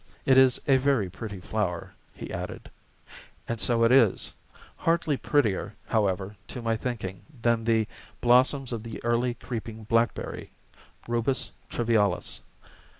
It 0.25 0.35
is 0.35 0.59
a 0.67 0.77
very 0.77 1.11
pretty 1.11 1.39
flower," 1.39 1.93
he 2.15 2.33
added. 2.33 2.71
And 3.47 3.61
so 3.61 3.83
it 3.83 3.91
is; 3.91 4.33
hardly 4.77 5.15
prettier, 5.15 5.75
however, 5.85 6.35
to 6.47 6.59
my 6.63 6.75
thinking, 6.75 7.21
than 7.43 7.63
the 7.65 7.87
blossoms 8.19 8.73
of 8.73 8.81
the 8.81 8.99
early 9.03 9.35
creeping 9.35 9.83
blackberry 9.83 10.49
(Rubus 11.07 11.51
trivialis). 11.69 12.41